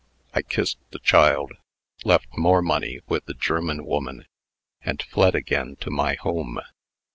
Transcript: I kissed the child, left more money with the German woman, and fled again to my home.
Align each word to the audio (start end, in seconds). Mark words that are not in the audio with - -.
I 0.33 0.41
kissed 0.41 0.79
the 0.89 0.97
child, 0.97 1.51
left 2.03 2.35
more 2.35 2.63
money 2.63 3.01
with 3.07 3.25
the 3.25 3.35
German 3.35 3.85
woman, 3.85 4.25
and 4.81 4.99
fled 4.99 5.35
again 5.35 5.75
to 5.81 5.91
my 5.91 6.15
home. 6.15 6.59